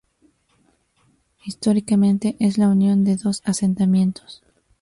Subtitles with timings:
[1.45, 4.41] Históricamente, es la unión de dos asentamientos.